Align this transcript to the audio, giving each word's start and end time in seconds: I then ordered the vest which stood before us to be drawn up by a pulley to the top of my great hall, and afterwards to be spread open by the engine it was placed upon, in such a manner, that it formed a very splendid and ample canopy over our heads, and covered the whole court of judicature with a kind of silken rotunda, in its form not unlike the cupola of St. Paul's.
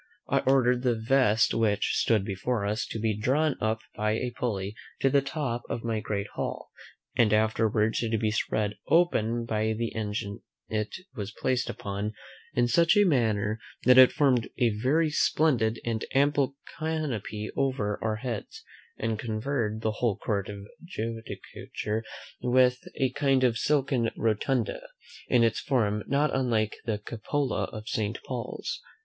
I 0.27 0.39
then 0.39 0.49
ordered 0.51 0.81
the 0.81 0.95
vest 0.95 1.53
which 1.53 1.91
stood 1.95 2.25
before 2.25 2.65
us 2.65 2.87
to 2.87 2.97
be 2.97 3.15
drawn 3.15 3.55
up 3.61 3.81
by 3.95 4.13
a 4.13 4.31
pulley 4.31 4.73
to 5.01 5.11
the 5.11 5.21
top 5.21 5.61
of 5.69 5.83
my 5.83 5.99
great 5.99 6.25
hall, 6.29 6.71
and 7.15 7.31
afterwards 7.31 7.99
to 7.99 8.17
be 8.17 8.31
spread 8.31 8.79
open 8.87 9.45
by 9.45 9.73
the 9.73 9.93
engine 9.93 10.39
it 10.67 10.95
was 11.13 11.29
placed 11.31 11.69
upon, 11.69 12.13
in 12.55 12.67
such 12.67 12.97
a 12.97 13.05
manner, 13.05 13.59
that 13.83 13.99
it 13.99 14.11
formed 14.11 14.49
a 14.57 14.69
very 14.69 15.11
splendid 15.11 15.79
and 15.85 16.03
ample 16.15 16.55
canopy 16.79 17.51
over 17.55 17.99
our 18.03 18.15
heads, 18.15 18.63
and 18.97 19.19
covered 19.19 19.81
the 19.83 19.91
whole 19.91 20.17
court 20.17 20.49
of 20.49 20.65
judicature 20.83 22.03
with 22.41 22.79
a 22.99 23.11
kind 23.11 23.43
of 23.43 23.55
silken 23.59 24.09
rotunda, 24.17 24.81
in 25.27 25.43
its 25.43 25.59
form 25.59 26.01
not 26.07 26.33
unlike 26.33 26.77
the 26.85 26.97
cupola 26.97 27.65
of 27.65 27.87
St. 27.87 28.17
Paul's. 28.25 28.81